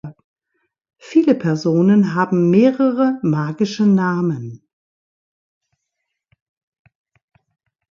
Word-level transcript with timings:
Viele 0.97 1.35
Personen 1.35 2.15
haben 2.15 2.49
mehrere 2.49 3.19
magische 3.21 3.85
Namen. 3.85 4.65